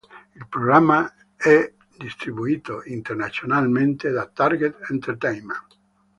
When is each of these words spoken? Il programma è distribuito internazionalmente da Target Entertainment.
Il 0.33 0.47
programma 0.47 1.13
è 1.37 1.73
distribuito 1.95 2.81
internazionalmente 2.85 4.09
da 4.09 4.25
Target 4.25 4.89
Entertainment. 4.89 5.77